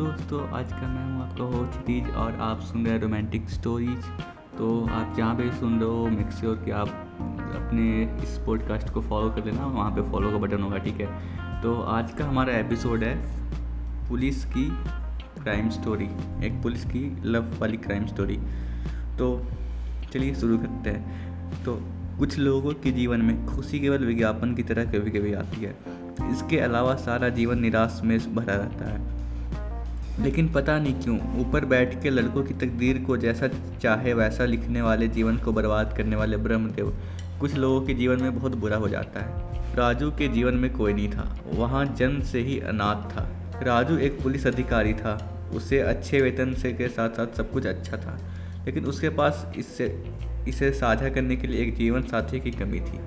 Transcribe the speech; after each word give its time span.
दोस्तों, 0.00 0.40
आज 0.48 0.70
का 0.72 0.86
मैं 0.88 1.02
हूँ 1.04 1.22
आपका 1.22 1.44
हो 1.44 1.64
क्षितिज 1.64 2.10
और 2.10 2.36
आप 2.40 2.60
सुन 2.60 2.84
रहे 2.84 2.92
हैं 2.94 3.00
रोमांटिक 3.00 3.48
स्टोरीज 3.50 4.04
तो 4.58 4.68
आप 4.90 5.12
जहाँ 5.16 5.34
पे 5.34 5.50
सुन 5.52 5.78
रहे 5.80 5.88
हो 5.88 6.06
मेक 6.06 6.30
श्योर 6.30 6.56
कि 6.56 6.70
आप 6.70 6.88
अपने 7.56 7.88
इस 8.22 8.38
पॉडकास्ट 8.46 8.90
को 8.90 9.00
फॉलो 9.00 9.30
कर 9.30 9.44
लेना, 9.44 9.66
वहाँ 9.66 9.90
पे 9.90 10.02
फॉलो 10.10 10.30
का 10.30 10.38
बटन 10.38 10.62
होगा, 10.62 10.78
ठीक 10.78 11.00
है? 11.00 11.60
तो 11.62 11.74
आज 11.74 12.14
का 12.14 12.24
हमारा 12.24 12.54
एपिसोड 12.54 13.04
है 13.04 14.08
पुलिस 14.08 14.44
की 14.44 14.66
क्राइम 15.42 15.70
स्टोरी 15.70 16.08
एक 16.46 16.60
पुलिस 16.62 16.84
की 16.84 17.04
लव 17.24 17.52
वाली 17.60 17.76
क्राइम 17.76 18.06
स्टोरी 18.06 18.40
तो 19.18 19.30
चलिए 20.12 20.34
शुरू 20.34 20.58
करते 20.58 20.90
हैं। 20.90 21.64
तो 21.64 21.78
कुछ 22.18 22.38
लोगों 22.38 22.74
के 22.74 22.92
जीवन 22.92 23.22
में 23.22 23.46
खुशी 23.46 23.80
केवल 23.80 24.06
विज्ञापन 24.06 24.54
की 24.54 24.62
तरह 24.62 24.92
कभी 24.92 25.18
कभी 25.18 25.34
आती 25.34 25.64
है। 25.64 25.76
इसके 26.32 26.58
अलावा 26.60 26.94
सारा 27.06 27.28
जीवन 27.28 27.60
निराश 27.60 28.00
में 28.04 28.18
भरा 28.34 28.54
रहता 28.54 28.92
है। 28.92 29.19
लेकिन 30.20 30.48
पता 30.48 30.78
नहीं 30.78 30.94
क्यों, 30.94 31.18
ऊपर 31.40 31.64
बैठ 31.64 32.02
के 32.02 32.10
लड़कों 32.10 32.42
की 32.42 32.54
तकदीर 32.54 32.98
को 32.98 33.16
जैसा 33.16 33.48
चाहे 33.82 34.14
वैसा 34.14 34.44
लिखने 34.44 34.82
वाले 34.82 35.08
जीवन 35.08 35.36
को 35.36 35.52
बर्बाद 35.52 35.96
करने 35.96 36.16
वाले 36.16 36.36
ब्रह्मदेव 36.36 36.96
कुछ 37.40 37.54
लोगों 37.54 37.80
के 37.80 37.94
जीवन 37.94 38.22
में 38.22 38.38
बहुत 38.38 38.54
बुरा 38.54 38.76
हो 38.76 38.88
जाता 38.88 39.20
है। 39.20 39.76
राजू 39.76 40.10
के 40.10 40.28
जीवन 40.28 40.54
में 40.54 40.72
कोई 40.72 40.92
नहीं 40.92 41.10
था, 41.10 41.38
वहाँ 41.54 41.84
जन्म 41.86 42.20
से 42.20 42.40
ही 42.40 42.58
अनाथ 42.60 43.10
था। 43.10 43.28
राजू 43.62 43.96
एक 43.98 44.22
पुलिस 44.22 44.46
अधिकारी 44.46 44.94
था, 44.94 45.14
उसे 45.54 45.80
अच्छे 45.80 46.20
वेतन 46.20 46.54
से 46.54 46.72
के 46.72 46.88
साथ 46.88 47.08
साथ 47.08 47.36
सब 47.36 47.50
कुछ 47.50 47.66
अच्छा 47.66 47.96
था, 47.96 48.18
लेकिन 48.66 48.84
उसके 48.84 49.08
पास 49.08 49.52
इससे, 49.56 50.04
इसे 50.48 50.70
साझा 50.72 51.08
करने 51.08 51.36
के 51.36 51.46
लिए 51.46 51.62
एक 51.62 51.74
जीवन 51.76 52.02
साथी 52.02 52.40
की 52.40 52.50
कमी 52.50 52.80
थी। 52.80 53.00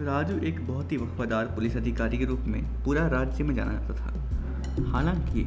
राजू 0.00 0.38
एक 0.46 0.66
बहुत 0.66 0.92
ही 0.92 0.96
वफादार 0.96 1.44
पुलिस 1.44 1.76
अधिकारी 1.76 2.18
के 2.18 2.24
रूप 2.24 2.40
में 2.40 2.62
पूरा 2.84 3.06
राज्य 3.06 3.44
में 3.44 3.54
जाना 3.54 3.72
जाता 3.72 3.94
था। 3.94 4.90
हालाँकि 4.90 5.44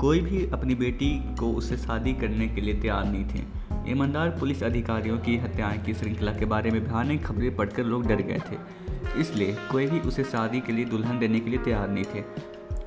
कोई 0.00 0.20
भी 0.20 0.44
अपनी 0.46 0.74
बेटी 0.74 1.08
को 1.40 1.46
उससे 1.52 1.76
शादी 1.76 2.12
करने 2.12 2.46
के 2.48 2.60
लिए 2.60 2.74
तैयार 2.74 3.04
नहीं 3.04 3.24
थे। 3.24 3.90
ईमानदार 3.90 4.28
पुलिस 4.30 4.62
अधिकारियों 4.62 5.18
की 5.18 5.36
हत्याएँ 5.36 5.82
की 5.84 5.94
श्रृंखला 5.94 6.32
के 6.32 6.44
बारे 6.44 6.70
में 6.70 6.84
भयानक 6.84 7.24
खबरें 7.24 7.56
पढ़कर 7.56 7.84
लोग 7.84 8.06
डर 8.06 8.22
गए 8.22 8.38
थे। 8.50 9.20
इसलिए 9.20 9.56
कोई 9.70 9.86
भी 9.86 10.00
उसे 10.00 10.24
शादी 10.24 10.60
के 10.60 10.72
लिए 10.72 10.84
दुल्हन 10.84 11.18
देने 11.18 11.40
के 11.40 11.50
लिए 11.50 11.58
तैयार 11.58 11.88
नहीं 11.88 12.04
थे। 12.04 12.24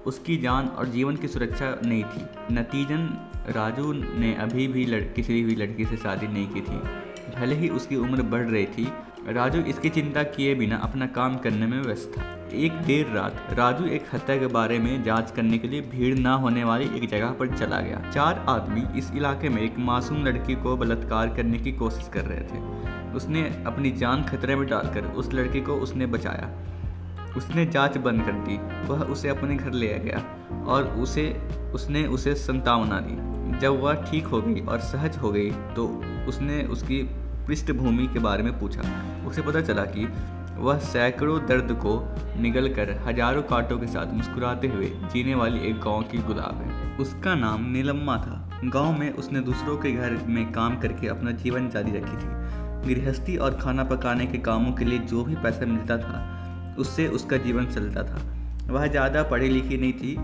उसकी 0.05 0.37
जान 0.37 0.67
और 0.67 0.87
जीवन 0.87 1.15
की 1.15 1.27
सुरक्षा 1.27 1.79
नहीं 1.85 2.03
थी। 2.03 2.53
नतीजन 2.53 3.07
राजू 3.49 3.93
ने 3.93 4.33
अभी 4.35 4.67
भी 4.67 4.85
किसी 5.13 5.43
भी 5.43 5.55
लड़की 5.55 5.85
से 5.85 5.97
शादी 5.97 6.27
नहीं 6.27 6.47
की 6.47 6.61
थी। 6.61 6.79
भले 7.35 7.55
ही 7.55 7.69
उसकी 7.69 7.95
उम्र 7.95 8.21
बढ़ 8.21 8.47
रही 8.47 8.65
थी, 8.65 8.87
राजू 9.27 9.59
इसकी 9.59 9.89
चिंता 9.89 10.23
किए 10.23 10.55
बिना 10.55 10.75
अपना 10.75 11.07
काम 11.07 11.37
करने 11.37 11.65
में 11.65 11.81
व्यस्त 11.81 12.13
था। 12.17 12.40
एक 12.53 12.73
देर 12.83 13.07
रात 13.07 13.47
राजू 13.53 13.85
एक 13.85 14.05
हत्या 14.13 14.35
के 14.37 14.47
बारे 14.47 14.77
में 14.79 15.03
जाँच 15.03 15.31
करने 15.31 15.57
के 15.57 15.67
लिए 15.67 15.81
भीड़ 15.81 16.17
ना 16.17 16.33
होने 16.33 16.63
वाली 16.63 16.85
एक 16.95 17.09
जगह 17.09 17.31
पर 17.31 17.55
चला 17.57 17.79
गया। 17.79 18.01
चार 18.11 18.45
आदमी 18.49 18.83
इस 18.99 19.11
इलाके 19.11 19.49
में 19.49 19.61
एक 19.61 19.77
मासूम 19.79 20.25
लड़की 20.25 20.55
को 20.55 20.75
बलात्कार 20.77 21.33
करने 21.35 21.57
की 21.57 21.71
कोशिश 21.71 22.09
कर 22.13 22.25
रहे 22.25 22.41
थे। 22.41 23.13
उसने 23.13 23.41
अपनी 23.67 23.91
जान 23.91 24.23
खतरे 24.23 24.55
में 24.55 24.67
डालकर 24.67 25.05
उस 25.13 25.33
लड़की 25.33 25.61
को 25.61 25.75
उसने 25.77 26.05
बचाया। 26.05 26.49
उसने 27.37 27.65
जाँच 27.65 27.97
बंद 27.97 28.25
कर 28.25 28.31
दी। 28.31 28.57
वह 28.87 29.03
उसे 29.03 29.29
अपने 29.29 29.55
घर 29.55 29.71
ले 29.71 29.87
गया 29.99 30.23
और 30.67 30.87
उसे, 30.97 31.29
उसने 31.73 32.05
उसे 32.07 32.35
संतावना 32.35 32.99
दी। 32.99 33.59
जब 33.59 33.79
वह 33.81 34.03
ठीक 34.03 34.25
हो 34.25 34.41
गई 34.41 34.61
और 34.61 34.79
सहज 34.81 35.17
हो 35.17 35.31
गई 35.31 35.51
तो 35.75 35.87
उसने 36.27 36.61
उसकी 36.63 37.01
पृष्ठभूमि 37.47 38.07
के 38.07 38.19
बारे 38.19 38.43
में 38.43 38.59
पूछा। 38.59 38.81
उसे 39.27 39.41
पता 39.41 39.61
चला 39.61 39.85
कि 39.85 40.05
वह 40.57 40.79
सैकड़ों 40.79 41.39
दर्द 41.47 41.71
को 41.71 41.93
निगल 42.41 42.67
कर 42.69 42.89
हज़ारों 43.07 43.41
कांटों 43.41 43.77
के 43.79 43.87
साथ 43.87 44.13
मुस्कुराते 44.13 44.67
हुए 44.67 44.91
जीने 45.13 45.35
वाली 45.35 45.59
एक 45.59 45.79
गाँव 45.79 46.01
की 46.01 46.17
गुलाब 46.17 46.61
है। 46.61 46.97
उसका 46.97 47.35
नाम 47.35 47.71
नीलम्मा 47.71 48.17
था। 48.17 48.61
गाँव 48.63 48.99
में 48.99 49.13
उसने 49.13 49.41
दूसरों 49.41 49.77
के 49.77 49.91
घर 49.91 50.17
में 50.27 50.51
काम 50.51 50.79
करके 50.79 51.07
अपना 51.07 51.31
जीवन 51.31 51.69
जारी 51.69 51.91
रखी 51.91 52.17
थी। 52.17 52.93
गृहस्थी 52.93 53.37
और 53.37 53.57
खाना 53.57 53.83
पकाने 53.83 54.25
के 54.25 54.37
कामों 54.37 54.71
के 54.71 54.85
लिए 54.85 54.99
जो 54.99 55.23
भी 55.23 55.35
पैसा 55.35 55.65
मिलता 55.65 55.97
था, 55.97 56.75
उससे 56.79 57.07
उसका 57.07 57.37
जीवन 57.37 57.65
चलता 57.65 58.03
था। 58.03 58.21
वह 58.73 58.87
ज़्यादा 58.87 59.23
पढ़ी 59.23 59.49
लिखी 59.49 59.77
नहीं 59.77 59.93
थी 59.93 60.15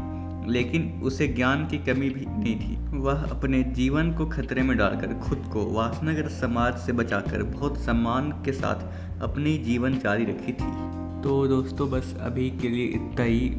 लेकिन 0.47 1.01
उसे 1.03 1.27
ज्ञान 1.27 1.67
की 1.67 1.77
कमी 1.77 2.09
भी 2.09 2.25
नहीं 2.25 2.55
थी। 2.55 2.97
वह 2.97 3.23
अपने 3.23 3.63
जीवन 3.63 4.13
को 4.13 4.25
खतरे 4.25 4.63
में 4.63 4.77
डालकर 4.77 5.13
खुद 5.13 5.49
को 5.53 5.73
वासनागर 5.73 6.27
समाज 6.27 6.77
से 6.77 6.91
बचाकर 6.91 7.43
बहुत 7.43 7.77
सम्मान 7.77 8.31
के 8.31 8.51
साथ 8.51 9.21
अपनी 9.21 9.57
जीवन 9.57 9.99
जारी 9.99 10.23
रखी 10.23 10.53
थी। 10.53 10.97
तो 11.23 11.47
दोस्तों, 11.47 11.89
बस 11.91 12.15
अभी 12.21 12.49
के 12.49 12.69
लिए 12.69 12.85
इतना 12.85 13.23
ही। 13.23 13.55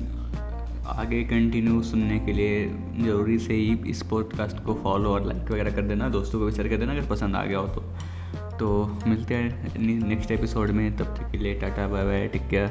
आगे 0.86 1.22
कंटिन्यू 1.24 1.82
सुनने 1.82 2.18
के 2.18 2.32
लिए 2.32 2.66
ज़रूरी 3.00 3.38
से 3.38 3.54
ही 3.54 3.78
इस 3.86 4.02
पॉडकास्ट 4.02 4.64
को 4.64 4.74
फॉलो 4.74 5.10
और 5.10 5.26
लाइक 5.26 5.50
वगैरह 5.50 5.70
कर 5.70 5.82
देना। 5.82 6.08
दोस्तों 6.08 6.38
को 6.38 6.46
भी 6.46 6.52
शेयर 6.52 6.68
कर 6.68 6.76
देना 6.76 6.92
अगर 6.92 7.06
पसंद 7.06 7.36
आ 7.36 7.44
गया 7.44 7.58
हो 7.58 7.68
तो। 7.68 7.80
तो 8.58 8.98
मिलते 9.06 9.34
हैं 9.34 9.78
नेक्स्ट 10.08 10.30
एपिसोड 10.30 10.70
में। 10.70 10.96
तब 10.96 11.04
तक 11.04 11.30
के 11.32 11.38
लिए 11.38 11.54
tata 11.54 11.88
bye 11.88 12.04
bye 12.04 12.28
take 12.28 12.48
care 12.48 12.66